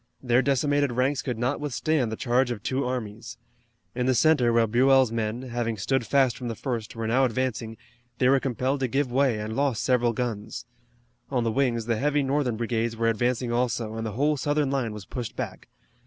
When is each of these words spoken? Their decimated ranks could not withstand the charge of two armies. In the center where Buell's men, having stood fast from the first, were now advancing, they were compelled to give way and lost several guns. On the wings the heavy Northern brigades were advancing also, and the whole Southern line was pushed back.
Their 0.23 0.41
decimated 0.41 0.93
ranks 0.93 1.21
could 1.21 1.37
not 1.37 1.59
withstand 1.59 2.11
the 2.11 2.15
charge 2.15 2.49
of 2.49 2.63
two 2.63 2.83
armies. 2.85 3.37
In 3.93 4.07
the 4.07 4.15
center 4.15 4.51
where 4.51 4.65
Buell's 4.65 5.11
men, 5.11 5.43
having 5.43 5.77
stood 5.77 6.07
fast 6.07 6.35
from 6.35 6.47
the 6.47 6.55
first, 6.55 6.95
were 6.95 7.05
now 7.05 7.23
advancing, 7.23 7.77
they 8.17 8.27
were 8.27 8.39
compelled 8.39 8.79
to 8.79 8.87
give 8.87 9.11
way 9.11 9.37
and 9.37 9.55
lost 9.55 9.83
several 9.83 10.13
guns. 10.13 10.65
On 11.29 11.43
the 11.43 11.51
wings 11.51 11.85
the 11.85 11.97
heavy 11.97 12.23
Northern 12.23 12.57
brigades 12.57 12.97
were 12.97 13.09
advancing 13.09 13.51
also, 13.51 13.93
and 13.93 14.03
the 14.03 14.13
whole 14.13 14.37
Southern 14.37 14.71
line 14.71 14.91
was 14.91 15.05
pushed 15.05 15.35
back. 15.35 15.67